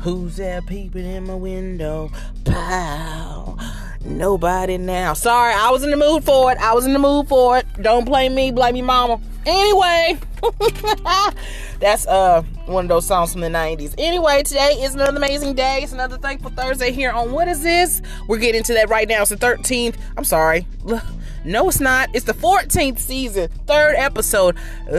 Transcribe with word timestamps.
Who's 0.00 0.36
there 0.36 0.62
peeping 0.62 1.04
in 1.04 1.24
my 1.24 1.34
window? 1.34 2.10
Pow. 2.46 3.58
Nobody 4.02 4.78
now. 4.78 5.12
Sorry, 5.12 5.52
I 5.52 5.70
was 5.70 5.84
in 5.84 5.90
the 5.90 5.96
mood 5.98 6.24
for 6.24 6.50
it. 6.50 6.56
I 6.56 6.72
was 6.72 6.86
in 6.86 6.94
the 6.94 6.98
mood 6.98 7.28
for 7.28 7.58
it. 7.58 7.66
Don't 7.82 8.06
blame 8.06 8.34
me, 8.34 8.50
blame 8.50 8.72
me 8.74 8.80
mama. 8.80 9.20
Anyway, 9.44 10.18
that's 11.80 12.06
uh 12.06 12.42
one 12.64 12.86
of 12.86 12.88
those 12.88 13.06
songs 13.06 13.32
from 13.32 13.42
the 13.42 13.48
90s. 13.48 13.94
Anyway, 13.98 14.42
today 14.42 14.72
is 14.80 14.94
another 14.94 15.18
amazing 15.18 15.54
day. 15.54 15.80
It's 15.82 15.92
another 15.92 16.16
thankful 16.16 16.50
Thursday 16.50 16.92
here 16.92 17.10
on 17.10 17.32
what 17.32 17.46
is 17.46 17.62
this? 17.62 18.00
We're 18.26 18.38
getting 18.38 18.62
to 18.64 18.74
that 18.74 18.88
right 18.88 19.06
now. 19.06 19.20
It's 19.20 19.28
the 19.30 19.36
13th. 19.36 19.96
I'm 20.16 20.24
sorry. 20.24 20.66
No, 21.42 21.70
it's 21.70 21.80
not. 21.80 22.10
It's 22.12 22.26
the 22.26 22.34
14th 22.34 22.98
season, 22.98 23.48
third 23.66 23.94
episode 23.96 24.58
of 24.86 24.94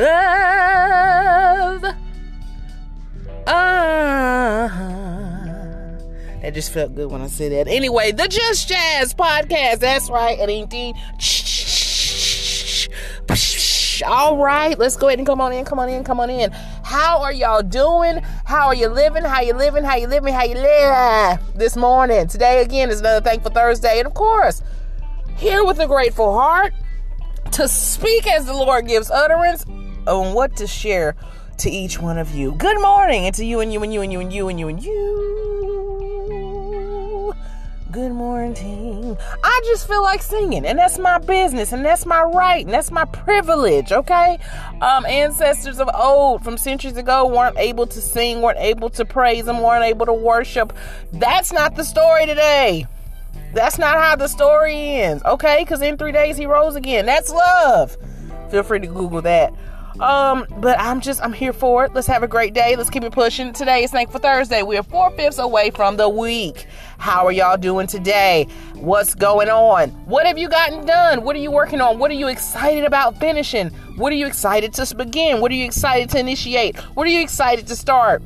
uh 3.48 5.02
that 6.42 6.56
just 6.56 6.74
felt 6.74 6.96
good 6.96 7.12
when 7.12 7.22
I 7.22 7.28
said 7.28 7.52
that. 7.52 7.68
Anyway, 7.68 8.12
the 8.12 8.28
Just 8.28 8.68
Jazz 8.68 9.14
podcast. 9.14 9.80
That's 9.80 10.10
right. 10.10 10.40
It 10.40 10.50
ain't 10.50 10.72
All 14.04 14.38
right, 14.38 14.78
let's 14.80 14.98
go 14.98 15.08
ahead 15.08 15.20
and 15.20 15.28
come 15.28 15.40
on 15.40 15.54
in, 15.54 15.64
come 15.64 15.78
on 15.78 15.88
in, 15.88 16.04
come 16.04 16.20
on 16.20 16.32
in. 16.32 16.50
How 16.84 17.22
are 17.22 17.32
y'all 17.32 17.62
doing? 17.62 18.22
How 18.46 18.66
are 18.68 18.74
you 18.74 18.88
living? 18.88 19.24
How 19.24 19.42
you 19.42 19.54
living? 19.54 19.84
How 19.84 19.96
you 19.96 20.08
living? 20.08 20.34
How 20.34 20.44
you 20.44 20.56
live 20.56 21.40
this 21.56 21.78
morning? 21.78 22.28
Today 22.28 22.64
again 22.64 22.90
is 22.90 23.00
another 23.02 23.24
Thankful 23.24 23.52
Thursday, 23.52 24.00
and 24.00 24.08
of 24.08 24.16
course, 24.16 24.64
here 25.38 25.64
with 25.64 25.80
a 25.80 25.86
grateful 25.86 26.34
heart 26.34 26.74
to 27.52 27.68
speak 27.68 28.26
as 28.26 28.48
the 28.48 28.54
Lord 28.54 28.88
gives 28.88 29.12
utterance 29.12 29.66
on 30.08 30.34
what 30.34 30.56
to 30.56 30.66
share 30.66 31.16
to 31.62 31.70
each 31.70 32.00
one 32.00 32.18
of 32.18 32.34
you. 32.34 32.54
Good 32.54 32.82
morning, 32.82 33.28
and 33.28 33.36
to 33.36 33.46
you 33.46 33.60
and 33.60 33.72
you 33.72 33.84
and 33.84 33.94
you 33.94 34.02
and 34.02 34.12
you 34.12 34.20
and 34.20 34.34
you 34.34 34.50
and 34.50 34.60
you 34.60 34.68
and 34.68 34.84
you. 34.84 36.42
Good 37.92 38.12
morning. 38.14 39.16
I 39.44 39.62
just 39.66 39.88
feel 39.88 40.02
like 40.02 40.24
singing, 40.24 40.66
and 40.66 40.80
that's 40.80 40.98
my 40.98 41.20
business, 41.20 41.72
and 41.72 41.86
that's 41.86 42.08
my 42.08 42.24
right, 42.24 42.66
and 42.66 42.74
that's 42.74 42.90
my 42.90 43.06
privilege, 43.06 43.92
okay? 43.92 44.40
Um, 44.82 45.06
ancestors 45.06 45.80
of 45.80 45.88
old 45.94 46.44
from 46.44 46.58
centuries 46.58 46.98
ago 46.98 47.28
weren't 47.28 47.60
able 47.60 47.86
to 47.86 48.02
sing, 48.02 48.42
weren't 48.42 48.58
able 48.58 48.90
to 48.92 49.06
praise 49.06 49.48
Him, 49.48 49.62
weren't 49.62 49.86
able 49.86 50.08
to 50.08 50.14
worship. 50.14 50.74
That's 51.14 51.54
not 51.54 51.76
the 51.76 51.84
story 51.84 52.26
today. 52.26 52.88
That's 53.54 53.78
not 53.78 53.98
how 53.98 54.16
the 54.16 54.28
story 54.28 54.76
ends, 54.76 55.22
okay? 55.26 55.58
Because 55.60 55.84
in 55.84 55.98
three 55.98 56.12
days 56.12 56.38
he 56.38 56.48
rose 56.48 56.76
again. 56.76 57.06
That's 57.06 57.30
love. 57.30 57.98
Feel 58.50 58.64
free 58.64 58.80
to 58.80 58.88
Google 58.88 59.22
that. 59.22 59.54
Um, 60.00 60.46
but 60.58 60.80
I'm 60.80 61.02
just 61.02 61.22
I'm 61.22 61.34
here 61.34 61.54
for 61.54 61.86
it. 61.86 61.94
Let's 61.94 62.08
have 62.08 62.24
a 62.24 62.28
great 62.28 62.54
day. 62.54 62.76
Let's 62.76 62.90
keep 62.90 63.04
it 63.04 63.12
pushing. 63.12 63.54
Today 63.54 63.84
is 63.84 63.92
Thankful 63.92 64.20
Thursday. 64.20 64.64
We 64.64 64.78
are 64.78 64.84
four 64.84 65.12
fifths 65.12 65.38
away 65.38 65.72
from 65.72 65.98
the 65.98 66.08
week. 66.08 66.66
How 66.98 67.26
are 67.26 67.32
y'all 67.32 67.58
doing 67.58 67.88
today? 67.88 68.48
What's 68.76 69.16
going 69.16 69.50
on? 69.50 69.90
What 70.06 70.26
have 70.26 70.38
you 70.38 70.50
gotten 70.50 70.86
done? 70.86 71.24
What 71.24 71.36
are 71.36 71.40
you 71.40 71.52
working 71.52 71.82
on? 71.82 72.00
What 72.00 72.12
are 72.12 72.16
you 72.16 72.28
excited 72.28 72.84
about 72.84 73.20
finishing? 73.20 73.70
What 73.98 74.14
are 74.14 74.16
you 74.16 74.28
excited 74.28 74.74
to 74.74 74.96
begin? 74.96 75.42
What 75.42 75.52
are 75.52 75.56
you 75.56 75.66
excited 75.66 76.10
to 76.12 76.20
initiate? 76.20 76.78
What 76.96 77.06
are 77.06 77.12
you 77.12 77.22
excited 77.22 77.68
to 77.68 77.76
start? 77.76 78.22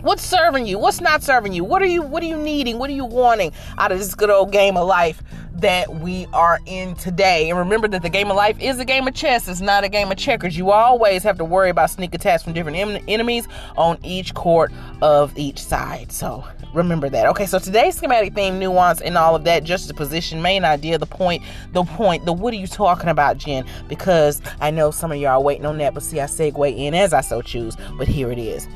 What's 0.00 0.22
serving 0.22 0.66
you? 0.66 0.78
What's 0.78 1.00
not 1.00 1.22
serving 1.22 1.52
you? 1.52 1.64
What 1.64 1.82
are 1.82 1.86
you 1.86 2.02
what 2.02 2.22
are 2.22 2.26
you 2.26 2.36
needing? 2.36 2.78
What 2.78 2.90
are 2.90 2.94
you 2.94 3.04
wanting 3.04 3.52
out 3.78 3.92
of 3.92 3.98
this 3.98 4.14
good 4.14 4.30
old 4.30 4.52
game 4.52 4.76
of 4.76 4.86
life 4.86 5.22
that 5.60 5.96
we 5.96 6.26
are 6.32 6.60
in 6.66 6.94
today? 6.94 7.50
And 7.50 7.58
remember 7.58 7.88
that 7.88 8.02
the 8.02 8.08
game 8.08 8.30
of 8.30 8.36
life 8.36 8.60
is 8.60 8.78
a 8.78 8.84
game 8.84 9.06
of 9.08 9.14
chess. 9.14 9.48
It's 9.48 9.60
not 9.60 9.84
a 9.84 9.88
game 9.88 10.10
of 10.10 10.18
checkers. 10.18 10.56
You 10.56 10.70
always 10.70 11.22
have 11.22 11.38
to 11.38 11.44
worry 11.44 11.70
about 11.70 11.90
sneak 11.90 12.14
attacks 12.14 12.42
from 12.42 12.52
different 12.52 12.76
em- 12.76 13.04
enemies 13.08 13.48
on 13.76 13.98
each 14.02 14.34
court 14.34 14.72
of 15.02 15.36
each 15.36 15.58
side. 15.58 16.12
So 16.12 16.44
remember 16.74 17.08
that. 17.08 17.26
Okay, 17.26 17.46
so 17.46 17.58
today's 17.58 17.96
schematic 17.96 18.34
theme, 18.34 18.58
nuance, 18.58 19.00
and 19.00 19.16
all 19.16 19.34
of 19.34 19.44
that, 19.44 19.64
just 19.64 19.88
the 19.88 19.94
position, 19.94 20.42
main 20.42 20.64
idea, 20.64 20.98
the 20.98 21.06
point, 21.06 21.42
the 21.72 21.84
point, 21.84 22.24
the 22.24 22.32
what 22.32 22.52
are 22.52 22.58
you 22.58 22.66
talking 22.66 23.08
about, 23.08 23.38
Jen? 23.38 23.64
Because 23.88 24.42
I 24.60 24.70
know 24.70 24.90
some 24.90 25.12
of 25.12 25.18
y'all 25.18 25.32
are 25.32 25.42
waiting 25.42 25.66
on 25.66 25.78
that, 25.78 25.94
but 25.94 26.02
see, 26.02 26.20
I 26.20 26.24
segue 26.24 26.76
in 26.76 26.94
as 26.94 27.12
I 27.12 27.20
so 27.20 27.42
choose. 27.42 27.76
But 27.96 28.08
here 28.08 28.30
it 28.30 28.38
is. 28.38 28.68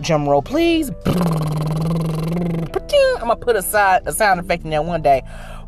Drum 0.00 0.28
roll, 0.28 0.42
please. 0.42 0.90
I'm 3.24 3.28
gonna 3.28 3.40
put 3.40 3.56
aside 3.56 4.02
a 4.04 4.12
sound 4.12 4.38
effect 4.38 4.64
in 4.64 4.70
there 4.70 4.82
one 4.82 5.00
day. 5.00 5.22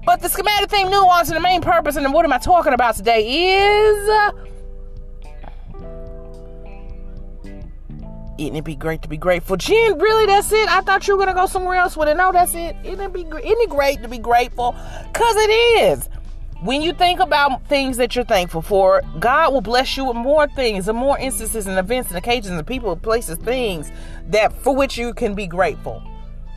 But 0.07 0.23
the 0.23 0.29
schematic 0.29 0.71
theme 0.71 0.89
nuance 0.89 1.29
and 1.29 1.37
the 1.37 1.41
main 1.41 1.61
purpose 1.61 1.97
and 1.97 2.13
what 2.15 2.25
am 2.25 2.33
I 2.33 2.39
talking 2.39 2.73
about 2.73 2.95
today 2.95 3.59
is 3.59 4.09
uh, 4.09 4.31
Isn't 8.39 8.55
it 8.55 8.65
be 8.65 8.77
great 8.77 9.03
to 9.03 9.09
be 9.09 9.17
grateful? 9.17 9.57
Jen, 9.57 9.99
really, 9.99 10.27
that's 10.27 10.53
it? 10.53 10.69
I 10.69 10.83
thought 10.83 11.09
you 11.09 11.17
were 11.17 11.25
gonna 11.25 11.35
go 11.35 11.47
somewhere 11.47 11.77
else 11.77 11.97
with 11.97 12.09
it. 12.09 12.17
No, 12.17 12.31
that's 12.31 12.55
it. 12.55 12.77
Isn't 12.85 13.01
it 13.01 13.13
be 13.13 13.23
isn't 13.23 13.43
it 13.43 13.69
great 13.69 14.01
to 14.03 14.09
be 14.09 14.19
grateful? 14.19 14.77
Cause 15.13 15.37
it 15.37 15.51
is. 15.51 16.09
When 16.63 16.83
you 16.83 16.93
think 16.93 17.19
about 17.19 17.67
things 17.67 17.97
that 17.97 18.15
you're 18.15 18.25
thankful 18.25 18.63
for, 18.63 19.03
God 19.19 19.53
will 19.53 19.61
bless 19.61 19.97
you 19.97 20.05
with 20.05 20.17
more 20.17 20.47
things 20.49 20.87
and 20.89 20.97
more 20.97 21.19
instances 21.19 21.67
and 21.67 21.79
events 21.79 22.11
and 22.11 22.17
occasions 22.17 22.57
and 22.57 22.67
people, 22.67 22.95
places, 22.97 23.39
things 23.39 23.91
that 24.29 24.53
for 24.63 24.75
which 24.75 24.97
you 24.97 25.13
can 25.15 25.35
be 25.35 25.47
grateful. 25.47 26.03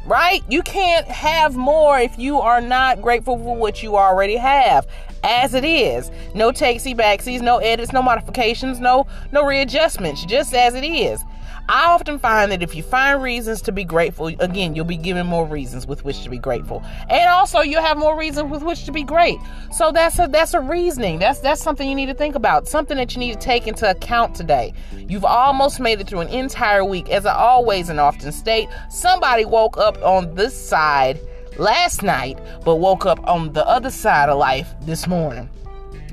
Right? 0.06 0.44
You 0.50 0.62
can't 0.62 1.08
have 1.08 1.56
more 1.56 2.00
if 2.00 2.18
you 2.18 2.40
are 2.40 2.62
not 2.62 3.02
grateful 3.02 3.38
for 3.38 3.56
what 3.56 3.84
you 3.84 3.96
already 3.98 4.38
have. 4.38 4.88
As 5.24 5.54
it 5.54 5.66
is. 5.66 6.10
No 6.34 6.52
takesy 6.52 6.96
backsies, 6.96 7.42
no 7.42 7.58
edits, 7.58 7.92
no 7.92 8.02
modifications, 8.02 8.80
no 8.80 9.06
no 9.32 9.46
readjustments, 9.46 10.26
just 10.26 10.54
as 10.54 10.74
it 10.76 10.86
is. 10.86 11.24
I 11.70 11.92
often 11.92 12.18
find 12.18 12.52
that 12.52 12.64
if 12.64 12.74
you 12.74 12.82
find 12.82 13.22
reasons 13.22 13.62
to 13.62 13.72
be 13.72 13.84
grateful, 13.84 14.26
again, 14.26 14.74
you'll 14.76 14.86
be 14.86 14.98
given 14.98 15.28
more 15.28 15.46
reasons 15.46 15.86
with 15.86 16.04
which 16.04 16.24
to 16.24 16.30
be 16.30 16.40
grateful. 16.40 16.84
And 17.12 17.30
also 17.30 17.60
you'll 17.60 17.84
have 17.84 17.96
more 17.96 18.18
reasons 18.18 18.50
with 18.50 18.64
which 18.64 18.86
to 18.86 18.92
be 18.92 19.04
great. 19.04 19.38
So 19.72 19.92
that's 19.92 20.18
a 20.18 20.28
that's 20.28 20.56
a 20.56 20.62
reasoning. 20.62 21.20
That's 21.20 21.42
that's 21.42 21.62
something 21.62 21.88
you 21.88 21.94
need 21.94 22.08
to 22.08 22.16
think 22.16 22.34
about. 22.34 22.68
Something 22.68 22.98
that 22.98 23.14
you 23.14 23.20
need 23.20 23.34
to 23.34 23.40
take 23.40 23.68
into 23.68 23.88
account 23.88 24.34
today. 24.34 24.74
You've 24.98 25.26
almost 25.26 25.80
made 25.80 26.02
it 26.02 26.08
through 26.08 26.22
an 26.22 26.30
entire 26.30 26.84
week. 26.84 27.10
As 27.10 27.28
I 27.28 27.36
always 27.36 27.90
and 27.90 28.00
often 28.00 28.32
state, 28.32 28.68
somebody 28.90 29.46
woke 29.46 29.78
up 29.78 30.02
on 30.02 30.34
this 30.34 30.60
side 30.60 31.20
last 31.60 32.02
night, 32.02 32.40
but 32.66 32.78
woke 32.78 33.06
up 33.06 33.20
on 33.28 33.54
the 33.54 33.68
other 33.68 33.92
side 33.92 34.30
of 34.30 34.40
life 34.40 34.74
this 34.82 35.06
morning. 35.06 35.48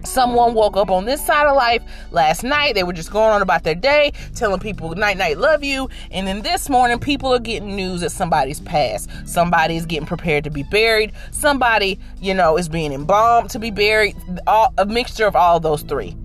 Someone 0.06 0.54
woke 0.54 0.76
up 0.76 0.90
on 0.90 1.04
this 1.04 1.24
side 1.24 1.46
of 1.46 1.56
life 1.56 1.82
last 2.10 2.42
night. 2.42 2.74
They 2.74 2.84
were 2.84 2.92
just 2.92 3.10
going 3.10 3.30
on 3.30 3.42
about 3.42 3.64
their 3.64 3.74
day, 3.74 4.12
telling 4.34 4.60
people 4.60 4.94
night 4.94 5.16
night 5.16 5.38
love 5.38 5.64
you. 5.64 5.88
And 6.10 6.26
then 6.26 6.42
this 6.42 6.68
morning, 6.68 6.98
people 6.98 7.32
are 7.34 7.38
getting 7.38 7.76
news 7.76 8.00
that 8.00 8.10
somebody's 8.10 8.60
passed. 8.60 9.10
Somebody 9.24 9.76
is 9.76 9.86
getting 9.86 10.06
prepared 10.06 10.44
to 10.44 10.50
be 10.50 10.62
buried. 10.62 11.12
Somebody, 11.30 11.98
you 12.20 12.34
know, 12.34 12.56
is 12.56 12.68
being 12.68 12.92
embalmed 12.92 13.50
to 13.50 13.58
be 13.58 13.70
buried. 13.70 14.16
All, 14.46 14.72
a 14.78 14.86
mixture 14.86 15.26
of 15.26 15.36
all 15.36 15.60
those 15.60 15.82
three. 15.82 16.16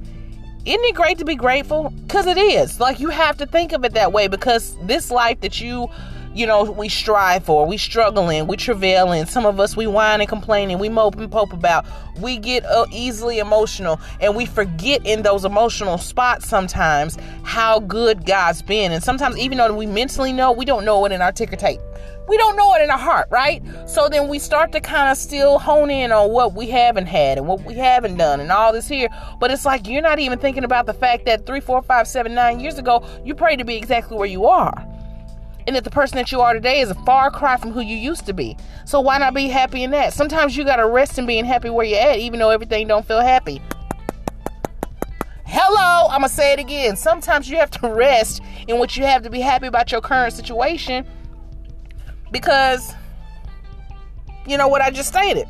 Isn't 0.64 0.86
it 0.86 0.94
great 0.94 1.18
to 1.18 1.26
be 1.26 1.36
grateful? 1.36 1.90
Because 2.04 2.28
it 2.28 2.38
is. 2.38 2.80
Like 2.80 3.00
you 3.00 3.10
have 3.10 3.36
to 3.38 3.48
think 3.48 3.72
of 3.72 3.84
it 3.84 3.94
that 3.94 4.14
way 4.14 4.28
because 4.28 4.78
this 4.86 5.10
life 5.10 5.42
that 5.42 5.60
you 5.60 5.90
you 6.34 6.48
know, 6.48 6.64
we 6.64 6.88
strive 6.88 7.44
for, 7.44 7.66
we 7.66 7.78
struggling, 7.78 8.48
we 8.48 8.56
travailing. 8.56 9.26
Some 9.26 9.46
of 9.46 9.60
us 9.60 9.76
we 9.76 9.86
whine 9.88 10.22
and 10.22 10.30
complain 10.30 10.72
and 10.72 10.80
we 10.80 10.88
mope 10.88 11.18
and 11.18 11.32
pope 11.32 11.52
about. 11.52 11.86
We 12.20 12.38
get 12.38 12.66
uh, 12.66 12.86
easily 12.92 13.40
emotional 13.40 14.00
and 14.22 14.36
we 14.36 14.46
forget 14.46 15.06
in 15.06 15.24
those 15.24 15.44
emotional 15.44 15.98
spots 15.98 16.48
sometimes 16.48 17.18
how 17.44 17.80
good 17.80 18.26
God's 18.26 18.62
been. 18.62 18.92
And 18.92 19.04
sometimes 19.04 19.38
even 19.38 19.58
though 19.58 19.74
we 19.74 19.86
mentally 19.86 20.32
know, 20.32 20.52
we 20.52 20.64
don't 20.64 20.86
know 20.86 21.06
it 21.06 21.12
in 21.12 21.22
our 21.22 21.32
ticker 21.32 21.58
tape. 21.58 21.82
We 22.30 22.38
don't 22.38 22.56
know 22.56 22.76
it 22.76 22.82
in 22.82 22.90
our 22.90 22.98
heart, 22.98 23.28
right? 23.30 23.62
So 23.90 24.08
then 24.08 24.30
we 24.30 24.40
start 24.40 24.72
to 24.72 24.80
kind 24.80 25.10
of 25.10 25.18
still 25.18 25.60
hone 25.60 25.90
in 25.90 26.14
on 26.14 26.32
what 26.32 26.54
we 26.54 26.70
haven't 26.70 27.08
had 27.08 27.38
and 27.38 27.48
what 27.48 27.66
we 27.66 27.74
haven't 27.74 28.16
done 28.16 28.40
and 28.40 28.52
all 28.52 28.72
this 28.72 28.88
here. 28.88 29.10
But 29.40 29.52
it's 29.52 29.66
like 29.66 29.86
you're 29.86 30.02
not 30.02 30.20
even 30.20 30.40
thinking 30.40 30.64
about 30.64 30.86
the 30.86 30.94
fact 30.94 31.26
that 31.26 31.46
three, 31.46 31.60
four, 31.60 31.82
five, 31.82 32.08
seven, 32.08 32.34
nine 32.34 32.62
years 32.62 32.78
ago, 32.78 33.06
you 33.26 33.36
prayed 33.36 33.58
to 33.58 33.66
be 33.66 33.76
exactly 33.76 34.16
where 34.16 34.28
you 34.28 34.46
are 34.46 34.88
and 35.68 35.76
that 35.76 35.84
the 35.84 35.90
person 35.90 36.18
that 36.18 36.32
you 36.32 36.42
are 36.42 36.54
today 36.54 36.80
is 36.80 36.90
a 36.90 36.96
far 37.06 37.30
cry 37.32 37.58
from 37.58 37.72
who 37.72 37.82
you 37.82 37.96
used 37.96 38.26
to 38.26 38.34
be. 38.34 38.58
So 38.86 39.00
why 39.00 39.18
not 39.18 39.34
be 39.34 39.48
happy 39.48 39.84
in 39.84 39.92
that? 39.92 40.14
Sometimes 40.14 40.58
you 40.58 40.64
gotta 40.64 40.88
rest 40.88 41.18
in 41.18 41.26
being 41.26 41.46
happy 41.46 41.70
where 41.70 41.86
you're 41.86 42.00
at, 42.00 42.20
even 42.20 42.40
though 42.40 42.50
everything 42.50 42.88
don't 42.88 43.06
feel 43.06 43.22
happy. 43.22 43.62
Hello, 45.46 46.08
I'm 46.08 46.22
gonna 46.22 46.30
say 46.30 46.54
it 46.54 46.60
again. 46.60 46.96
Sometimes 46.96 47.50
you 47.50 47.58
have 47.58 47.72
to 47.72 47.90
rest 47.90 48.42
in 48.68 48.80
what 48.80 48.96
you 48.96 49.04
have 49.04 49.24
to 49.24 49.30
be 49.30 49.42
happy 49.42 49.68
about 49.68 49.92
your 49.92 50.02
current 50.02 50.34
situation 50.34 51.06
because 52.32 52.94
you 54.48 54.58
know 54.58 54.68
what 54.68 54.82
I 54.82 54.90
just 54.92 55.10
stated. 55.10 55.48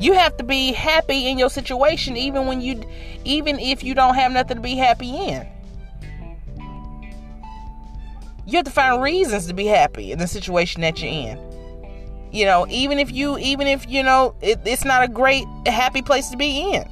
You 0.00 0.14
have 0.14 0.36
to 0.38 0.44
be 0.44 0.72
happy 0.72 1.28
in 1.28 1.38
your 1.38 1.50
situation 1.50 2.16
even 2.16 2.46
when 2.46 2.60
you 2.60 2.82
even 3.24 3.58
if 3.58 3.84
you 3.84 3.94
don't 3.94 4.14
have 4.14 4.32
nothing 4.32 4.56
to 4.56 4.62
be 4.62 4.74
happy 4.74 5.14
in 5.14 5.46
you 8.52 8.58
have 8.58 8.66
to 8.66 8.72
find 8.72 9.02
reasons 9.02 9.46
to 9.46 9.54
be 9.54 9.66
happy 9.66 10.12
in 10.12 10.18
the 10.18 10.26
situation 10.26 10.82
that 10.82 11.00
you're 11.02 11.10
in 11.10 11.38
you 12.32 12.44
know 12.44 12.66
even 12.68 12.98
if 12.98 13.10
you 13.10 13.38
even 13.38 13.66
if 13.66 13.88
you 13.88 14.02
know 14.02 14.34
it, 14.40 14.60
it's 14.64 14.84
not 14.84 15.02
a 15.02 15.08
great 15.08 15.44
happy 15.66 16.02
place 16.02 16.30
to 16.30 16.36
be 16.36 16.74
in 16.74 16.88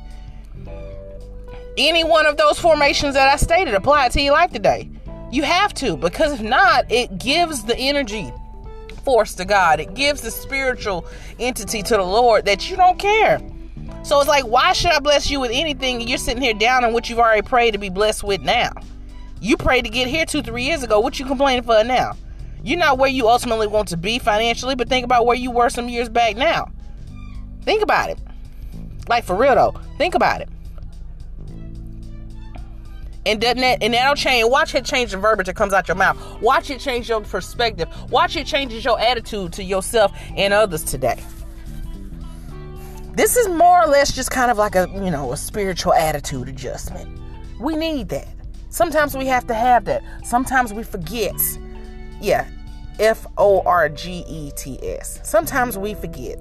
any 1.76 2.04
one 2.04 2.26
of 2.26 2.36
those 2.36 2.58
formations 2.58 3.14
that 3.14 3.28
i 3.28 3.36
stated 3.36 3.74
apply 3.74 4.06
it 4.06 4.12
to 4.12 4.20
your 4.20 4.32
life 4.32 4.50
today 4.52 4.90
You 5.32 5.44
have 5.44 5.72
to, 5.74 5.96
because 5.96 6.32
if 6.32 6.42
not, 6.42 6.90
it 6.90 7.18
gives 7.18 7.62
the 7.62 7.76
energy 7.78 8.32
force 9.04 9.34
to 9.34 9.44
God. 9.44 9.78
It 9.78 9.94
gives 9.94 10.22
the 10.22 10.30
spiritual 10.30 11.06
entity 11.38 11.82
to 11.84 11.96
the 11.96 12.02
Lord 12.02 12.46
that 12.46 12.68
you 12.68 12.76
don't 12.76 12.98
care. 12.98 13.40
So 14.02 14.18
it's 14.18 14.28
like, 14.28 14.44
why 14.44 14.72
should 14.72 14.90
I 14.90 14.98
bless 14.98 15.30
you 15.30 15.38
with 15.38 15.52
anything? 15.52 16.00
You're 16.00 16.18
sitting 16.18 16.42
here 16.42 16.54
down 16.54 16.84
on 16.84 16.92
what 16.92 17.08
you've 17.08 17.20
already 17.20 17.42
prayed 17.42 17.72
to 17.72 17.78
be 17.78 17.90
blessed 17.90 18.24
with 18.24 18.40
now. 18.40 18.72
You 19.40 19.56
prayed 19.56 19.84
to 19.84 19.90
get 19.90 20.06
here 20.06 20.26
two, 20.26 20.42
three 20.42 20.64
years 20.64 20.82
ago. 20.82 21.00
What 21.00 21.18
you 21.18 21.24
complaining 21.26 21.64
for 21.64 21.82
now? 21.82 22.12
You're 22.62 22.78
not 22.78 22.98
where 22.98 23.08
you 23.08 23.28
ultimately 23.28 23.66
want 23.66 23.88
to 23.88 23.96
be 23.96 24.18
financially, 24.18 24.74
but 24.74 24.88
think 24.88 25.04
about 25.04 25.24
where 25.24 25.36
you 25.36 25.50
were 25.50 25.70
some 25.70 25.88
years 25.88 26.08
back 26.10 26.36
now. 26.36 26.70
Think 27.62 27.82
about 27.82 28.10
it. 28.10 28.18
Like 29.08 29.24
for 29.24 29.34
real 29.34 29.54
though. 29.54 29.80
Think 29.96 30.14
about 30.14 30.42
it. 30.42 30.48
And 33.26 33.40
doesn't 33.40 33.60
that 33.60 33.82
and 33.82 33.94
that'll 33.94 34.14
change. 34.14 34.48
Watch 34.50 34.74
it 34.74 34.84
change 34.84 35.12
the 35.12 35.16
verbiage 35.16 35.46
that 35.46 35.56
comes 35.56 35.72
out 35.72 35.88
your 35.88 35.96
mouth. 35.96 36.18
Watch 36.42 36.70
it 36.70 36.80
change 36.80 37.08
your 37.08 37.20
perspective. 37.22 37.88
Watch 38.10 38.36
it 38.36 38.46
changes 38.46 38.84
your 38.84 39.00
attitude 39.00 39.52
to 39.54 39.64
yourself 39.64 40.12
and 40.36 40.52
others 40.52 40.84
today. 40.84 41.22
This 43.14 43.36
is 43.36 43.48
more 43.48 43.82
or 43.82 43.86
less 43.86 44.14
just 44.14 44.30
kind 44.30 44.50
of 44.50 44.58
like 44.58 44.74
a 44.74 44.88
you 44.94 45.10
know 45.10 45.32
a 45.32 45.36
spiritual 45.36 45.94
attitude 45.94 46.48
adjustment. 46.48 47.18
We 47.58 47.76
need 47.76 48.10
that. 48.10 48.28
Sometimes 48.70 49.16
we 49.16 49.26
have 49.26 49.46
to 49.48 49.54
have 49.54 49.84
that. 49.84 50.02
Sometimes 50.24 50.72
we 50.72 50.82
forget. 50.82 51.34
Yeah, 52.20 52.48
F 52.98 53.26
O 53.36 53.60
R 53.62 53.88
G 53.88 54.24
E 54.26 54.50
T 54.56 54.78
S. 54.82 55.20
Sometimes 55.22 55.76
we 55.76 55.94
forget. 55.94 56.38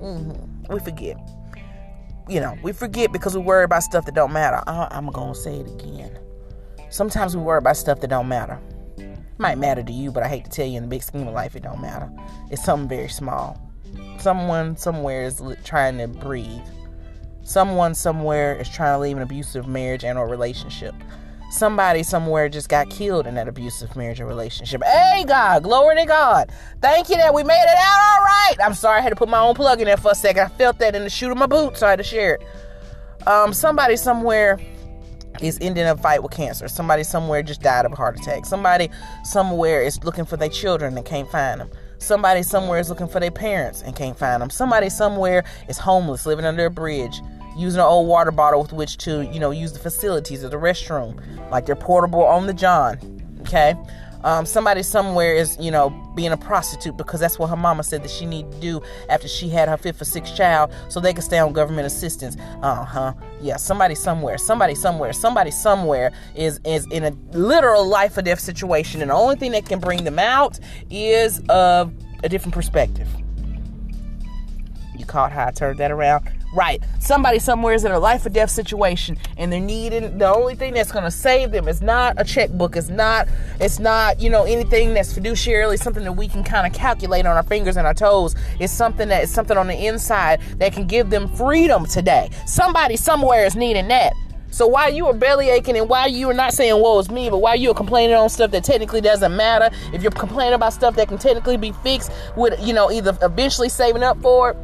Mm-hmm. 0.00 0.72
We 0.72 0.80
forget 0.80 1.16
you 2.28 2.40
know, 2.40 2.56
we 2.62 2.72
forget 2.72 3.12
because 3.12 3.36
we 3.36 3.42
worry 3.42 3.64
about 3.64 3.82
stuff 3.82 4.06
that 4.06 4.14
don't 4.14 4.32
matter. 4.32 4.62
I, 4.66 4.88
I'm 4.90 5.06
gonna 5.06 5.34
say 5.34 5.56
it 5.56 5.68
again. 5.68 6.18
Sometimes 6.90 7.36
we 7.36 7.42
worry 7.42 7.58
about 7.58 7.76
stuff 7.76 8.00
that 8.00 8.10
don't 8.10 8.28
matter. 8.28 8.60
It 8.96 9.38
might 9.38 9.58
matter 9.58 9.82
to 9.82 9.92
you, 9.92 10.12
but 10.12 10.22
I 10.22 10.28
hate 10.28 10.44
to 10.44 10.50
tell 10.50 10.66
you, 10.66 10.76
in 10.76 10.84
the 10.84 10.88
big 10.88 11.02
scheme 11.02 11.26
of 11.26 11.34
life, 11.34 11.56
it 11.56 11.62
don't 11.62 11.80
matter. 11.80 12.10
It's 12.50 12.64
something 12.64 12.88
very 12.88 13.08
small. 13.08 13.60
Someone 14.18 14.76
somewhere 14.76 15.24
is 15.24 15.42
trying 15.64 15.98
to 15.98 16.06
breathe. 16.06 16.62
Someone 17.42 17.94
somewhere 17.94 18.54
is 18.56 18.68
trying 18.68 18.94
to 18.94 18.98
leave 18.98 19.16
an 19.16 19.22
abusive 19.22 19.66
marriage 19.66 20.04
and 20.04 20.16
or 20.16 20.28
relationship 20.28 20.94
somebody 21.52 22.02
somewhere 22.02 22.48
just 22.48 22.68
got 22.68 22.88
killed 22.88 23.26
in 23.26 23.34
that 23.34 23.46
abusive 23.46 23.94
marriage 23.94 24.20
or 24.20 24.26
relationship. 24.26 24.82
Hey, 24.82 25.24
God, 25.26 25.62
glory 25.62 25.96
to 25.96 26.06
God. 26.06 26.50
Thank 26.80 27.10
you 27.10 27.16
that 27.16 27.34
we 27.34 27.44
made 27.44 27.62
it 27.62 27.78
out 27.78 28.00
all 28.00 28.24
right. 28.24 28.54
I'm 28.64 28.74
sorry 28.74 28.98
I 28.98 29.02
had 29.02 29.10
to 29.10 29.16
put 29.16 29.28
my 29.28 29.40
own 29.40 29.54
plug 29.54 29.80
in 29.80 29.86
there 29.86 29.96
for 29.96 30.12
a 30.12 30.14
second. 30.14 30.42
I 30.42 30.48
felt 30.48 30.78
that 30.78 30.94
in 30.94 31.04
the 31.04 31.10
shoot 31.10 31.30
of 31.30 31.36
my 31.36 31.46
boot, 31.46 31.76
so 31.76 31.86
I 31.86 31.90
had 31.90 31.96
to 31.96 32.04
share 32.04 32.36
it. 32.36 33.26
Um, 33.26 33.52
somebody 33.52 33.96
somewhere 33.96 34.58
is 35.40 35.58
ending 35.60 35.86
a 35.86 35.96
fight 35.96 36.22
with 36.22 36.32
cancer. 36.32 36.68
Somebody 36.68 37.04
somewhere 37.04 37.42
just 37.42 37.62
died 37.62 37.84
of 37.86 37.92
a 37.92 37.96
heart 37.96 38.18
attack. 38.18 38.46
Somebody 38.46 38.90
somewhere 39.24 39.82
is 39.82 40.02
looking 40.04 40.24
for 40.24 40.36
their 40.36 40.48
children 40.48 40.96
and 40.96 41.06
can't 41.06 41.30
find 41.30 41.60
them. 41.60 41.70
Somebody 41.98 42.42
somewhere 42.42 42.80
is 42.80 42.88
looking 42.88 43.06
for 43.06 43.20
their 43.20 43.30
parents 43.30 43.82
and 43.82 43.94
can't 43.94 44.18
find 44.18 44.42
them. 44.42 44.50
Somebody 44.50 44.88
somewhere 44.88 45.44
is 45.68 45.78
homeless, 45.78 46.26
living 46.26 46.44
under 46.44 46.66
a 46.66 46.70
bridge 46.70 47.20
using 47.56 47.80
an 47.80 47.86
old 47.86 48.08
water 48.08 48.30
bottle 48.30 48.62
with 48.62 48.72
which 48.72 48.96
to, 48.98 49.24
you 49.26 49.40
know, 49.40 49.50
use 49.50 49.72
the 49.72 49.78
facilities 49.78 50.42
of 50.42 50.50
the 50.50 50.56
restroom, 50.56 51.20
like 51.50 51.66
they're 51.66 51.76
portable 51.76 52.24
on 52.24 52.46
the 52.46 52.54
John. 52.54 52.98
Okay. 53.40 53.74
Um, 54.24 54.46
somebody 54.46 54.84
somewhere 54.84 55.34
is, 55.34 55.56
you 55.58 55.70
know, 55.70 55.90
being 56.14 56.30
a 56.30 56.36
prostitute 56.36 56.96
because 56.96 57.18
that's 57.18 57.38
what 57.38 57.48
her 57.50 57.56
mama 57.56 57.82
said 57.82 58.04
that 58.04 58.10
she 58.10 58.24
needed 58.24 58.52
to 58.52 58.60
do 58.60 58.82
after 59.08 59.26
she 59.26 59.48
had 59.48 59.68
her 59.68 59.76
fifth 59.76 60.00
or 60.00 60.04
sixth 60.04 60.36
child 60.36 60.72
so 60.88 61.00
they 61.00 61.12
could 61.12 61.24
stay 61.24 61.38
on 61.38 61.52
government 61.52 61.86
assistance. 61.86 62.36
Uh 62.62 62.84
huh. 62.84 63.14
Yeah, 63.40 63.56
somebody 63.56 63.96
somewhere, 63.96 64.38
somebody 64.38 64.76
somewhere, 64.76 65.12
somebody 65.12 65.50
somewhere 65.50 66.12
is 66.36 66.60
is 66.64 66.86
in 66.86 67.04
a 67.04 67.10
literal 67.36 67.84
life 67.84 68.16
or 68.16 68.22
death 68.22 68.40
situation, 68.40 69.02
and 69.02 69.10
the 69.10 69.14
only 69.14 69.34
thing 69.36 69.52
that 69.52 69.66
can 69.66 69.80
bring 69.80 70.04
them 70.04 70.20
out 70.20 70.60
is 70.88 71.40
uh, 71.48 71.88
a 72.22 72.28
different 72.28 72.54
perspective. 72.54 73.08
You 74.96 75.04
caught 75.04 75.32
how 75.32 75.48
I 75.48 75.50
turned 75.50 75.78
that 75.80 75.90
around? 75.90 76.30
Right. 76.54 76.82
Somebody 77.00 77.38
somewhere 77.38 77.72
is 77.72 77.86
in 77.86 77.92
a 77.92 77.98
life 77.98 78.26
or 78.26 78.28
death 78.28 78.50
situation 78.50 79.16
and 79.38 79.50
they're 79.50 79.58
needing 79.58 80.18
the 80.18 80.28
only 80.28 80.54
thing 80.54 80.74
that's 80.74 80.92
gonna 80.92 81.10
save 81.10 81.50
them 81.50 81.66
is 81.66 81.80
not 81.80 82.14
a 82.18 82.24
checkbook, 82.24 82.76
it's 82.76 82.90
not 82.90 83.26
it's 83.58 83.78
not, 83.78 84.20
you 84.20 84.28
know, 84.28 84.44
anything 84.44 84.92
that's 84.92 85.14
fiduciarily 85.14 85.78
something 85.78 86.04
that 86.04 86.12
we 86.12 86.28
can 86.28 86.44
kind 86.44 86.66
of 86.66 86.74
calculate 86.74 87.24
on 87.24 87.36
our 87.36 87.42
fingers 87.42 87.78
and 87.78 87.86
our 87.86 87.94
toes. 87.94 88.34
It's 88.60 88.72
something 88.72 89.08
that 89.08 89.22
is 89.22 89.30
something 89.30 89.56
on 89.56 89.66
the 89.66 89.86
inside 89.86 90.40
that 90.58 90.74
can 90.74 90.86
give 90.86 91.08
them 91.08 91.26
freedom 91.36 91.86
today. 91.86 92.28
Somebody 92.46 92.96
somewhere 92.96 93.46
is 93.46 93.56
needing 93.56 93.88
that. 93.88 94.12
So 94.50 94.66
while 94.66 94.92
you 94.92 95.06
are 95.06 95.14
belly 95.14 95.48
aching 95.48 95.78
and 95.78 95.88
while 95.88 96.08
you 96.08 96.28
are 96.28 96.34
not 96.34 96.52
saying, 96.52 96.74
"Whoa, 96.74 96.98
it's 96.98 97.10
me," 97.10 97.30
but 97.30 97.38
while 97.38 97.56
you 97.56 97.70
are 97.70 97.74
complaining 97.74 98.14
on 98.14 98.28
stuff 98.28 98.50
that 98.50 98.64
technically 98.64 99.00
doesn't 99.00 99.34
matter, 99.34 99.70
if 99.94 100.02
you're 100.02 100.12
complaining 100.12 100.52
about 100.52 100.74
stuff 100.74 100.96
that 100.96 101.08
can 101.08 101.16
technically 101.16 101.56
be 101.56 101.72
fixed 101.82 102.12
with, 102.36 102.60
you 102.60 102.74
know, 102.74 102.90
either 102.90 103.16
eventually 103.22 103.70
saving 103.70 104.02
up 104.02 104.20
for 104.20 104.50
it 104.50 104.56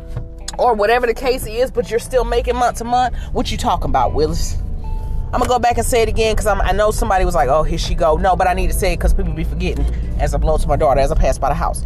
or 0.59 0.75
whatever 0.75 1.07
the 1.07 1.15
case 1.15 1.47
is, 1.47 1.71
but 1.71 1.91
you're 1.91 2.01
still 2.01 2.25
making 2.25 2.57
month 2.57 2.79
to 2.79 2.85
month, 2.85 3.17
what 3.33 3.51
you 3.51 3.57
talking 3.57 3.91
about, 3.91 4.13
Willis? 4.13 4.57
I'm 5.33 5.41
gonna 5.41 5.47
go 5.47 5.59
back 5.59 5.77
and 5.77 5.87
say 5.87 6.03
it 6.03 6.09
again 6.09 6.35
because 6.35 6.47
I 6.47 6.73
know 6.73 6.91
somebody 6.91 7.27
was 7.27 7.35
like, 7.35 7.51
"Oh, 7.51 7.63
here 7.63 7.77
she 7.77 7.95
go." 7.95 8.17
No, 8.17 8.35
but 8.35 8.49
I 8.49 8.55
need 8.55 8.69
to 8.69 8.73
say 8.73 8.95
it 8.95 8.97
because 8.97 9.13
people 9.13 9.35
be 9.35 9.45
forgetting 9.45 9.85
as 10.19 10.35
I 10.35 10.39
blow 10.39 10.57
to 10.57 10.67
my 10.67 10.77
daughter 10.77 11.01
as 11.01 11.13
I 11.13 11.17
pass 11.17 11.37
by 11.37 11.51
the 11.51 11.55
house. 11.55 11.85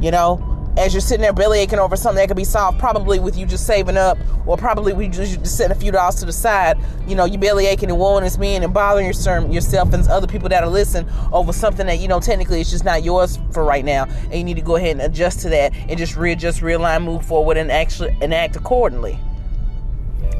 You 0.00 0.10
know, 0.10 0.40
as 0.78 0.94
you're 0.94 1.00
sitting 1.00 1.22
there 1.22 1.32
belly 1.32 1.58
aching 1.58 1.80
over 1.80 1.96
something 1.96 2.16
that 2.16 2.28
could 2.28 2.36
be 2.36 2.44
solved 2.44 2.78
probably 2.78 3.18
with 3.18 3.36
you 3.36 3.44
just 3.44 3.66
saving 3.66 3.96
up 3.96 4.16
or 4.46 4.56
probably 4.56 4.92
we 4.92 5.06
you 5.06 5.10
just 5.10 5.44
setting 5.44 5.76
a 5.76 5.78
few 5.78 5.90
dollars 5.90 6.14
to 6.16 6.24
the 6.24 6.32
side. 6.32 6.78
You 7.08 7.16
know 7.16 7.24
you 7.24 7.36
belly 7.36 7.66
aching 7.66 7.90
and 7.90 7.98
woeing 7.98 8.24
is 8.24 8.38
mean 8.38 8.62
and 8.62 8.72
bothering 8.72 9.06
yourself 9.06 9.92
and 9.92 10.08
other 10.08 10.28
people 10.28 10.48
that 10.50 10.62
are 10.62 10.70
listening 10.70 11.12
over 11.32 11.52
something 11.52 11.86
that 11.86 11.98
you 11.98 12.06
know 12.06 12.20
technically 12.20 12.60
it's 12.60 12.70
just 12.70 12.84
not 12.84 13.02
yours 13.02 13.38
for 13.52 13.64
right 13.64 13.84
now 13.84 14.04
and 14.04 14.34
you 14.34 14.44
need 14.44 14.56
to 14.56 14.62
go 14.62 14.76
ahead 14.76 14.92
and 14.92 15.00
adjust 15.00 15.40
to 15.40 15.48
that 15.48 15.74
and 15.74 15.98
just 15.98 16.16
readjust 16.16 16.60
realign 16.60 17.02
move 17.02 17.26
forward 17.26 17.56
and 17.56 17.72
actually 17.72 18.16
and 18.20 18.32
act 18.32 18.54
accordingly. 18.54 19.18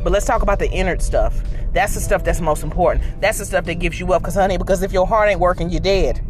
But 0.05 0.13
let's 0.13 0.25
talk 0.25 0.43
about 0.43 0.61
the 0.61 0.71
inner 0.71 0.99
stuff. 1.01 1.43
That's 1.73 1.95
the 1.95 2.01
stuff 2.01 2.23
that's 2.23 2.41
most 2.41 2.63
important. 2.63 3.21
That's 3.21 3.39
the 3.39 3.45
stuff 3.45 3.65
that 3.65 3.75
gives 3.75 3.99
you 3.99 4.13
up 4.13 4.23
because 4.23 4.35
honey 4.35 4.57
because 4.57 4.83
if 4.83 4.93
your 4.93 5.07
heart 5.07 5.29
ain't 5.29 5.41
working 5.41 5.69
you're 5.69 5.81
dead 5.81 6.25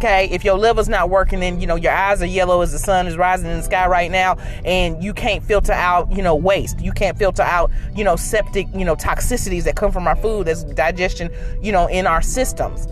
Okay, 0.00 0.30
if 0.30 0.46
your 0.46 0.56
liver's 0.56 0.88
not 0.88 1.10
working, 1.10 1.40
then 1.40 1.60
you 1.60 1.66
know 1.66 1.76
your 1.76 1.92
eyes 1.92 2.22
are 2.22 2.26
yellow 2.26 2.62
as 2.62 2.72
the 2.72 2.78
sun 2.78 3.06
is 3.06 3.18
rising 3.18 3.50
in 3.50 3.58
the 3.58 3.62
sky 3.62 3.86
right 3.86 4.10
now, 4.10 4.38
and 4.64 5.04
you 5.04 5.12
can't 5.12 5.44
filter 5.44 5.74
out, 5.74 6.10
you 6.10 6.22
know, 6.22 6.34
waste. 6.34 6.80
You 6.80 6.90
can't 6.90 7.18
filter 7.18 7.42
out, 7.42 7.70
you 7.94 8.02
know, 8.02 8.16
septic, 8.16 8.66
you 8.72 8.86
know, 8.86 8.96
toxicities 8.96 9.64
that 9.64 9.76
come 9.76 9.92
from 9.92 10.06
our 10.06 10.16
food, 10.16 10.46
that's 10.46 10.64
digestion, 10.64 11.28
you 11.60 11.70
know, 11.70 11.86
in 11.86 12.06
our 12.06 12.22
systems. 12.22 12.88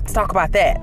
Let's 0.00 0.12
talk 0.12 0.32
about 0.32 0.50
that. 0.50 0.80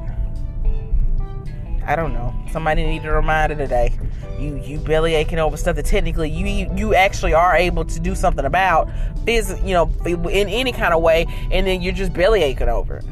I 1.85 1.97
don't 1.97 2.13
know. 2.13 2.33
Somebody 2.53 2.85
needed 2.85 3.07
a 3.07 3.11
reminder 3.11 3.55
today. 3.55 3.99
You 4.39 4.55
you 4.63 4.79
belly 4.79 5.15
aching 5.15 5.39
over 5.39 5.57
stuff 5.57 5.75
that 5.75 5.87
technically 5.87 6.29
you 6.29 6.71
you 6.73 6.95
actually 6.95 7.33
are 7.33 7.53
able 7.53 7.83
to 7.83 7.99
do 7.99 8.15
something 8.15 8.45
about, 8.45 8.87
phys- 9.25 9.61
you 9.67 9.73
know, 9.73 9.91
in 10.05 10.47
any 10.47 10.71
kind 10.71 10.93
of 10.93 11.01
way, 11.01 11.25
and 11.51 11.67
then 11.67 11.81
you're 11.81 11.91
just 11.91 12.13
belly 12.13 12.43
aching 12.43 12.69
over 12.69 12.95
it. 12.95 13.05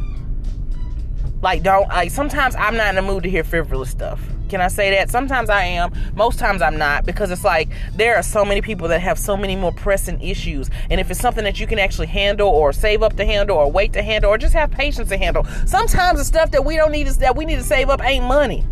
Like, 1.45 1.61
don't, 1.61 1.87
like, 1.89 2.09
sometimes 2.09 2.55
I'm 2.55 2.75
not 2.75 2.87
in 2.87 2.95
the 2.95 3.03
mood 3.03 3.21
to 3.21 3.29
hear 3.29 3.43
frivolous 3.43 3.91
stuff. 3.91 4.19
Can 4.49 4.61
I 4.61 4.67
say 4.67 4.89
that? 4.95 5.11
Sometimes 5.11 5.47
I 5.47 5.61
am. 5.61 5.93
Most 6.15 6.39
times 6.39 6.59
I'm 6.59 6.75
not 6.75 7.05
because 7.05 7.29
it's 7.29 7.43
like 7.43 7.69
there 7.93 8.15
are 8.15 8.23
so 8.23 8.43
many 8.43 8.63
people 8.63 8.87
that 8.87 8.99
have 9.01 9.19
so 9.19 9.37
many 9.37 9.55
more 9.55 9.71
pressing 9.71 10.19
issues. 10.21 10.71
And 10.89 10.99
if 10.99 11.11
it's 11.11 11.19
something 11.19 11.43
that 11.43 11.59
you 11.59 11.67
can 11.67 11.77
actually 11.77 12.07
handle 12.07 12.49
or 12.49 12.73
save 12.73 13.03
up 13.03 13.15
to 13.17 13.25
handle 13.25 13.57
or 13.57 13.71
wait 13.71 13.93
to 13.93 14.01
handle 14.01 14.31
or 14.31 14.39
just 14.39 14.55
have 14.55 14.71
patience 14.71 15.07
to 15.09 15.17
handle, 15.17 15.43
sometimes 15.67 16.17
the 16.17 16.25
stuff 16.25 16.49
that 16.49 16.65
we 16.65 16.77
don't 16.77 16.91
need 16.91 17.05
is 17.05 17.19
that 17.19 17.35
we 17.35 17.45
need 17.45 17.57
to 17.57 17.63
save 17.63 17.89
up 17.89 18.03
ain't 18.03 18.25
money. 18.25 18.65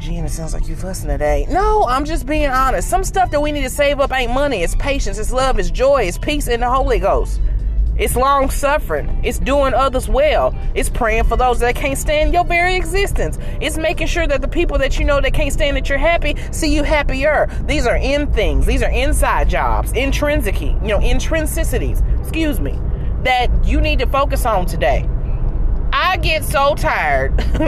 Gina, 0.00 0.26
it 0.26 0.30
sounds 0.30 0.52
like 0.52 0.66
you 0.66 0.74
fussing 0.74 1.10
today. 1.10 1.46
No, 1.48 1.86
I'm 1.86 2.04
just 2.04 2.26
being 2.26 2.50
honest. 2.50 2.90
Some 2.90 3.04
stuff 3.04 3.30
that 3.30 3.40
we 3.40 3.52
need 3.52 3.62
to 3.62 3.70
save 3.70 4.00
up 4.00 4.12
ain't 4.12 4.32
money. 4.32 4.64
It's 4.64 4.74
patience, 4.74 5.16
it's 5.16 5.32
love, 5.32 5.60
it's 5.60 5.70
joy, 5.70 6.06
it's 6.08 6.18
peace 6.18 6.48
in 6.48 6.58
the 6.58 6.68
Holy 6.68 6.98
Ghost. 6.98 7.40
It's 7.96 8.16
long 8.16 8.50
suffering. 8.50 9.20
It's 9.22 9.38
doing 9.38 9.74
others 9.74 10.08
well. 10.08 10.54
It's 10.74 10.88
praying 10.88 11.24
for 11.24 11.36
those 11.36 11.58
that 11.58 11.74
can't 11.74 11.98
stand 11.98 12.32
your 12.32 12.44
very 12.44 12.76
existence. 12.76 13.38
It's 13.60 13.76
making 13.76 14.06
sure 14.06 14.26
that 14.26 14.40
the 14.40 14.48
people 14.48 14.78
that 14.78 14.98
you 14.98 15.04
know 15.04 15.20
that 15.20 15.34
can't 15.34 15.52
stand 15.52 15.76
that 15.76 15.88
you're 15.88 15.98
happy 15.98 16.34
see 16.50 16.74
you 16.74 16.82
happier. 16.82 17.48
These 17.66 17.86
are 17.86 17.96
in 17.96 18.32
things. 18.32 18.64
These 18.64 18.82
are 18.82 18.90
inside 18.90 19.50
jobs, 19.50 19.92
intrinsic, 19.92 20.60
you 20.60 20.72
know, 20.80 20.98
intrinsicities. 20.98 22.00
Excuse 22.20 22.58
me, 22.58 22.78
that 23.22 23.48
you 23.64 23.80
need 23.80 23.98
to 23.98 24.06
focus 24.06 24.46
on 24.46 24.64
today. 24.66 25.06
I 25.92 26.16
get 26.18 26.44
so 26.44 26.74
tired. 26.74 27.38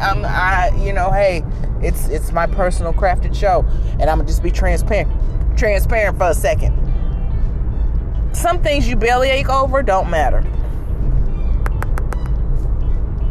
I'm, 0.00 0.24
I, 0.24 0.72
you 0.82 0.92
know, 0.92 1.10
hey, 1.10 1.44
it's 1.82 2.08
it's 2.08 2.32
my 2.32 2.46
personal 2.46 2.92
crafted 2.92 3.34
show, 3.34 3.64
and 4.00 4.10
I'm 4.10 4.18
gonna 4.18 4.24
just 4.24 4.42
be 4.42 4.50
transparent, 4.50 5.10
transparent 5.56 6.18
for 6.18 6.30
a 6.30 6.34
second 6.34 6.85
some 8.36 8.62
things 8.62 8.88
you 8.88 8.96
bellyache 8.96 9.48
over 9.48 9.82
don't 9.82 10.10
matter. 10.10 10.42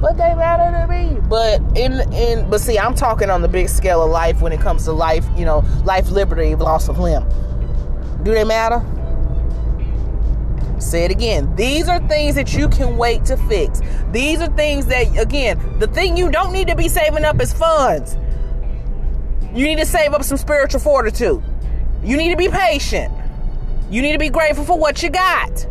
But 0.01 0.17
they 0.17 0.35
matter 0.35 0.77
to 0.77 0.87
me. 0.87 1.19
But 1.27 1.61
in 1.77 2.01
in 2.13 2.49
but 2.49 2.61
see, 2.61 2.77
I'm 2.77 2.93
talking 2.93 3.29
on 3.29 3.41
the 3.41 3.47
big 3.47 3.69
scale 3.69 4.03
of 4.03 4.11
life 4.11 4.41
when 4.41 4.51
it 4.51 4.59
comes 4.59 4.83
to 4.85 4.91
life, 4.91 5.25
you 5.37 5.45
know, 5.45 5.59
life, 5.83 6.09
liberty, 6.09 6.53
loss 6.55 6.89
of 6.89 6.99
limb. 6.99 7.25
Do 8.23 8.33
they 8.33 8.43
matter? 8.43 8.83
Say 10.79 11.05
it 11.05 11.11
again. 11.11 11.55
These 11.55 11.87
are 11.87 11.99
things 12.07 12.35
that 12.35 12.53
you 12.53 12.67
can 12.67 12.97
wait 12.97 13.25
to 13.25 13.37
fix. 13.37 13.81
These 14.11 14.41
are 14.41 14.47
things 14.55 14.85
that, 14.87 15.17
again, 15.17 15.79
the 15.79 15.87
thing 15.87 16.17
you 16.17 16.29
don't 16.29 16.51
need 16.51 16.67
to 16.67 16.75
be 16.75 16.89
saving 16.89 17.23
up 17.23 17.41
is 17.41 17.53
funds. 17.53 18.17
You 19.53 19.65
need 19.65 19.77
to 19.77 19.85
save 19.85 20.13
up 20.13 20.23
some 20.23 20.37
spiritual 20.37 20.81
fortitude. 20.81 21.41
You 22.03 22.17
need 22.17 22.29
to 22.29 22.37
be 22.37 22.49
patient. 22.49 23.13
You 23.89 24.01
need 24.01 24.13
to 24.13 24.17
be 24.17 24.29
grateful 24.29 24.65
for 24.65 24.77
what 24.77 25.03
you 25.03 25.09
got. 25.09 25.67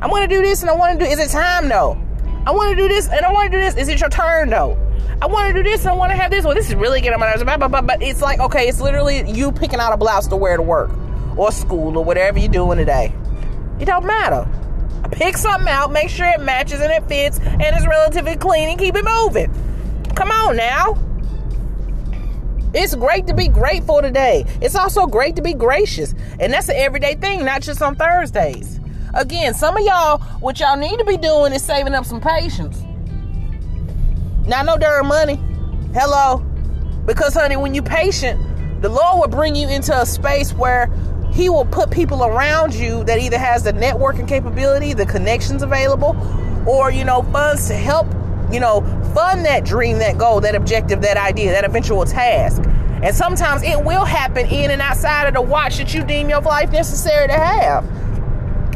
I 0.00 0.06
want 0.06 0.28
to 0.28 0.36
do 0.36 0.42
this 0.42 0.62
and 0.62 0.70
I 0.70 0.74
want 0.74 0.98
to 0.98 1.04
do. 1.04 1.10
Is 1.10 1.18
it 1.18 1.30
time 1.30 1.68
though? 1.68 2.00
I 2.46 2.50
want 2.50 2.76
to 2.76 2.82
do 2.82 2.88
this 2.88 3.08
and 3.08 3.24
I 3.24 3.32
want 3.32 3.52
to 3.52 3.56
do 3.56 3.62
this. 3.62 3.76
Is 3.76 3.88
it 3.88 4.00
your 4.00 4.08
turn 4.08 4.50
though? 4.50 4.76
I 5.20 5.26
want 5.26 5.54
to 5.54 5.62
do 5.62 5.68
this 5.68 5.82
and 5.82 5.90
I 5.90 5.94
want 5.94 6.10
to 6.10 6.16
have 6.16 6.30
this. 6.30 6.44
Well, 6.44 6.54
this 6.54 6.68
is 6.68 6.74
really 6.74 7.00
getting 7.00 7.14
on 7.14 7.20
my 7.20 7.30
nerves. 7.30 7.44
But, 7.44 7.70
but, 7.70 7.86
but 7.86 8.02
it's 8.02 8.20
like, 8.20 8.40
okay, 8.40 8.68
it's 8.68 8.80
literally 8.80 9.30
you 9.30 9.52
picking 9.52 9.78
out 9.78 9.92
a 9.92 9.96
blouse 9.96 10.26
to 10.28 10.36
wear 10.36 10.56
to 10.56 10.62
work 10.62 10.90
or 11.36 11.52
school 11.52 11.96
or 11.96 12.04
whatever 12.04 12.38
you're 12.38 12.50
doing 12.50 12.78
today. 12.78 13.14
It 13.78 13.84
don't 13.84 14.04
matter. 14.04 14.48
Pick 15.12 15.36
something 15.36 15.68
out, 15.68 15.92
make 15.92 16.08
sure 16.08 16.26
it 16.26 16.40
matches 16.40 16.80
and 16.80 16.90
it 16.90 17.06
fits 17.06 17.38
and 17.38 17.62
it's 17.62 17.86
relatively 17.86 18.34
clean 18.34 18.70
and 18.70 18.78
keep 18.78 18.96
it 18.96 19.04
moving. 19.04 19.52
Come 20.16 20.30
on 20.30 20.56
now. 20.56 21.11
It's 22.74 22.94
great 22.94 23.26
to 23.26 23.34
be 23.34 23.48
grateful 23.48 24.00
today. 24.00 24.46
It's 24.60 24.74
also 24.74 25.06
great 25.06 25.36
to 25.36 25.42
be 25.42 25.52
gracious. 25.52 26.14
And 26.40 26.52
that's 26.52 26.68
an 26.68 26.76
everyday 26.76 27.16
thing, 27.16 27.44
not 27.44 27.62
just 27.62 27.82
on 27.82 27.96
Thursdays. 27.96 28.80
Again, 29.14 29.52
some 29.52 29.76
of 29.76 29.84
y'all, 29.84 30.18
what 30.40 30.58
y'all 30.58 30.76
need 30.78 30.98
to 30.98 31.04
be 31.04 31.18
doing 31.18 31.52
is 31.52 31.62
saving 31.62 31.92
up 31.92 32.06
some 32.06 32.20
patience. 32.20 32.82
Not 34.46 34.64
no 34.64 34.78
darn 34.78 35.06
money. 35.06 35.38
Hello. 35.92 36.38
Because, 37.04 37.34
honey, 37.34 37.56
when 37.56 37.74
you're 37.74 37.84
patient, 37.84 38.40
the 38.80 38.88
Lord 38.88 39.20
will 39.20 39.36
bring 39.36 39.54
you 39.54 39.68
into 39.68 39.92
a 39.98 40.06
space 40.06 40.54
where 40.54 40.90
He 41.30 41.50
will 41.50 41.66
put 41.66 41.90
people 41.90 42.24
around 42.24 42.74
you 42.74 43.04
that 43.04 43.18
either 43.18 43.38
has 43.38 43.64
the 43.64 43.72
networking 43.72 44.26
capability, 44.26 44.94
the 44.94 45.06
connections 45.06 45.62
available, 45.62 46.16
or, 46.66 46.90
you 46.90 47.04
know, 47.04 47.22
funds 47.24 47.68
to 47.68 47.74
help, 47.74 48.06
you 48.52 48.60
know, 48.60 48.80
fund 49.14 49.44
that 49.46 49.64
dream, 49.64 49.98
that 49.98 50.18
goal, 50.18 50.40
that 50.40 50.54
objective, 50.54 51.00
that 51.02 51.16
idea, 51.16 51.50
that 51.52 51.64
eventual 51.64 52.04
task. 52.04 52.62
And 53.02 53.14
sometimes 53.14 53.62
it 53.62 53.82
will 53.82 54.04
happen 54.04 54.46
in 54.46 54.70
and 54.70 54.80
outside 54.80 55.26
of 55.26 55.34
the 55.34 55.42
watch 55.42 55.78
that 55.78 55.92
you 55.92 56.04
deem 56.04 56.28
your 56.28 56.40
life 56.40 56.70
necessary 56.70 57.26
to 57.26 57.34
have. 57.34 57.84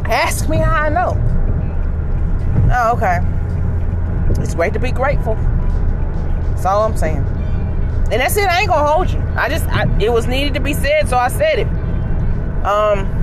Ask 0.05 0.49
me 0.49 0.57
how 0.57 0.83
I 0.83 0.89
know. 0.89 1.23
Oh, 2.73 2.93
okay. 2.97 3.19
It's 4.41 4.55
great 4.55 4.73
to 4.73 4.79
be 4.79 4.91
grateful. 4.91 5.35
That's 5.35 6.65
all 6.65 6.83
I'm 6.83 6.97
saying. 6.97 7.25
And 8.09 8.21
that's 8.21 8.35
it. 8.37 8.45
I 8.45 8.61
ain't 8.61 8.69
gonna 8.69 8.87
hold 8.87 9.09
you. 9.09 9.21
I 9.35 9.49
just, 9.49 9.65
I, 9.65 9.85
it 9.99 10.11
was 10.11 10.27
needed 10.27 10.53
to 10.55 10.59
be 10.59 10.73
said, 10.73 11.07
so 11.07 11.17
I 11.17 11.27
said 11.27 11.59
it. 11.59 11.67
Um, 12.65 13.16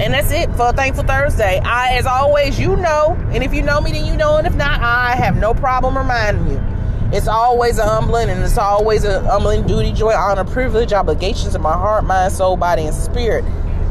and 0.00 0.12
that's 0.12 0.32
it 0.32 0.50
for 0.56 0.72
Thankful 0.72 1.04
Thursday. 1.04 1.60
I, 1.60 1.94
as 1.96 2.06
always, 2.06 2.58
you 2.58 2.76
know, 2.76 3.16
and 3.30 3.44
if 3.44 3.54
you 3.54 3.62
know 3.62 3.80
me, 3.80 3.92
then 3.92 4.04
you 4.04 4.16
know, 4.16 4.36
and 4.38 4.46
if 4.46 4.54
not, 4.56 4.80
I 4.80 5.14
have 5.14 5.36
no 5.36 5.54
problem 5.54 5.96
reminding 5.96 6.48
you. 6.48 6.60
It's 7.12 7.28
always 7.28 7.78
a 7.78 7.84
humbling, 7.84 8.28
and 8.28 8.42
it's 8.42 8.58
always 8.58 9.04
a 9.04 9.20
humbling 9.20 9.66
duty, 9.68 9.92
joy, 9.92 10.12
honor, 10.12 10.44
privilege, 10.44 10.92
obligations 10.92 11.54
in 11.54 11.62
my 11.62 11.72
heart, 11.74 12.02
mind, 12.04 12.32
soul, 12.32 12.56
body, 12.56 12.82
and 12.86 12.94
spirit 12.94 13.44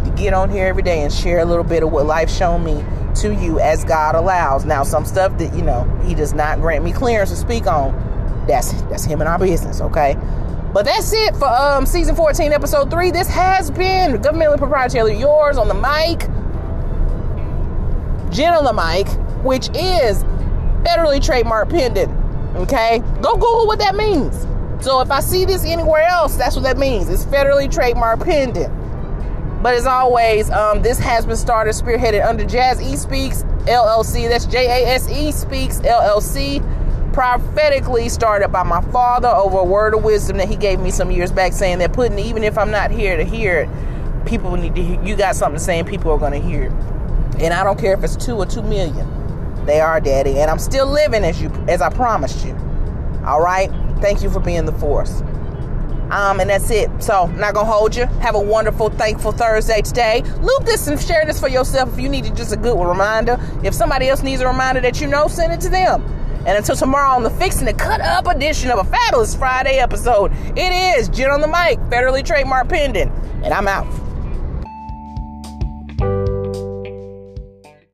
to 0.03 0.13
get 0.17 0.33
on 0.33 0.49
here 0.49 0.67
every 0.67 0.83
day 0.83 1.03
and 1.03 1.13
share 1.13 1.39
a 1.39 1.45
little 1.45 1.63
bit 1.63 1.83
of 1.83 1.91
what 1.91 2.05
life's 2.05 2.35
shown 2.35 2.65
me 2.65 2.83
to 3.21 3.33
you 3.33 3.59
as 3.61 3.85
God 3.85 4.15
allows. 4.15 4.65
Now, 4.65 4.83
some 4.83 5.05
stuff 5.05 5.37
that 5.37 5.53
you 5.55 5.61
know 5.61 5.85
He 6.03 6.15
does 6.15 6.33
not 6.33 6.59
grant 6.59 6.83
me 6.83 6.91
clearance 6.91 7.29
to 7.29 7.37
speak 7.37 7.65
on. 7.65 7.93
That's 8.45 8.73
that's 8.83 9.05
Him 9.05 9.21
and 9.21 9.29
our 9.29 9.39
business, 9.39 9.79
okay? 9.79 10.17
But 10.73 10.85
that's 10.85 11.13
it 11.13 11.35
for 11.35 11.47
um, 11.47 11.85
season 11.85 12.15
14, 12.15 12.51
episode 12.51 12.89
3. 12.89 13.11
This 13.11 13.27
has 13.27 13.69
been 13.69 14.13
governmentally 14.13 14.57
proprietary 14.57 15.15
yours 15.19 15.57
on 15.57 15.67
the 15.67 15.75
mic. 15.75 16.21
Jen 18.33 18.55
on 18.55 18.63
the 18.63 18.73
mic, 18.73 19.07
which 19.45 19.69
is 19.75 20.23
federally 20.83 21.23
trademark 21.23 21.69
pendant. 21.69 22.11
Okay? 22.55 22.99
Go 23.21 23.33
Google 23.33 23.67
what 23.67 23.77
that 23.77 23.95
means. 23.95 24.47
So 24.83 24.99
if 25.01 25.11
I 25.11 25.19
see 25.19 25.45
this 25.45 25.63
anywhere 25.63 26.07
else, 26.07 26.35
that's 26.35 26.55
what 26.55 26.63
that 26.63 26.79
means. 26.79 27.07
It's 27.07 27.23
federally 27.23 27.71
trademark 27.71 28.21
pendant. 28.21 28.73
But 29.61 29.75
as 29.75 29.85
always, 29.85 30.49
um, 30.49 30.81
this 30.81 30.97
has 30.97 31.25
been 31.25 31.37
started, 31.37 31.73
spearheaded 31.75 32.25
under 32.25 32.43
Jazz 32.43 32.81
E 32.81 32.97
Speaks 32.97 33.43
LLC. 33.65 34.27
That's 34.27 34.45
J 34.45 34.65
A 34.65 34.87
S 34.87 35.07
E 35.09 35.31
Speaks 35.31 35.79
LLC. 35.81 36.61
Prophetically 37.13 38.09
started 38.09 38.49
by 38.49 38.63
my 38.63 38.81
father 38.91 39.27
over 39.27 39.59
a 39.59 39.63
word 39.63 39.93
of 39.93 40.03
wisdom 40.03 40.37
that 40.37 40.49
he 40.49 40.55
gave 40.55 40.79
me 40.79 40.89
some 40.89 41.11
years 41.11 41.31
back, 41.31 41.53
saying 41.53 41.77
that 41.77 41.93
putting 41.93 42.17
even 42.17 42.43
if 42.43 42.57
I'm 42.57 42.71
not 42.71 42.89
here 42.89 43.15
to 43.15 43.23
hear 43.23 43.59
it, 43.59 44.25
people 44.25 44.55
need 44.55 44.73
to. 44.75 44.83
Hear, 44.83 45.03
you 45.03 45.15
got 45.15 45.35
something 45.35 45.59
to 45.59 45.63
say, 45.63 45.77
and 45.77 45.87
people 45.87 46.11
are 46.11 46.17
going 46.17 46.33
to 46.33 46.39
hear 46.39 46.63
it. 46.63 46.71
And 47.39 47.53
I 47.53 47.63
don't 47.63 47.79
care 47.79 47.93
if 47.93 48.03
it's 48.03 48.15
two 48.15 48.35
or 48.35 48.47
two 48.47 48.63
million. 48.63 49.07
They 49.65 49.79
are, 49.79 50.01
Daddy, 50.01 50.39
and 50.39 50.49
I'm 50.49 50.59
still 50.59 50.87
living 50.87 51.23
as 51.23 51.39
you 51.39 51.49
as 51.67 51.81
I 51.81 51.89
promised 51.89 52.45
you. 52.45 52.53
All 53.25 53.41
right. 53.41 53.69
Thank 54.01 54.23
you 54.23 54.29
for 54.29 54.39
being 54.39 54.65
the 54.65 54.73
force. 54.73 55.21
Um, 56.09 56.39
and 56.39 56.49
that's 56.49 56.69
it. 56.69 56.89
So, 57.01 57.27
not 57.27 57.53
gonna 57.53 57.71
hold 57.71 57.95
you. 57.95 58.05
Have 58.05 58.35
a 58.35 58.39
wonderful, 58.39 58.89
thankful 58.89 59.31
Thursday 59.31 59.81
today. 59.81 60.23
Loop 60.41 60.65
this 60.65 60.87
and 60.87 60.99
share 60.99 61.25
this 61.25 61.39
for 61.39 61.47
yourself 61.47 61.93
if 61.93 61.99
you 61.99 62.09
needed 62.09 62.35
just 62.35 62.51
a 62.51 62.57
good 62.57 62.77
reminder. 62.77 63.39
If 63.63 63.73
somebody 63.73 64.09
else 64.09 64.21
needs 64.21 64.41
a 64.41 64.47
reminder 64.47 64.81
that 64.81 64.99
you 64.99 65.07
know, 65.07 65.27
send 65.27 65.53
it 65.53 65.61
to 65.61 65.69
them. 65.69 66.03
And 66.45 66.57
until 66.57 66.75
tomorrow 66.75 67.11
on 67.11 67.23
the 67.23 67.29
Fixing 67.29 67.65
the 67.65 67.73
Cut 67.73 68.01
Up 68.01 68.27
edition 68.27 68.69
of 68.69 68.79
a 68.79 68.83
fabulous 68.83 69.33
Friday 69.33 69.77
episode, 69.77 70.31
it 70.57 70.97
is 70.97 71.07
Jen 71.07 71.29
on 71.29 71.39
the 71.39 71.47
mic, 71.47 71.79
federally 71.89 72.23
trademark 72.23 72.67
pendant, 72.67 73.11
and 73.43 73.53
I'm 73.53 73.67
out. 73.67 74.02